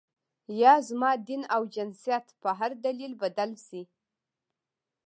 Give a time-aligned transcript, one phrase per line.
[0.61, 3.81] یا زما دین او جنسیت په هر دلیل بدل شي.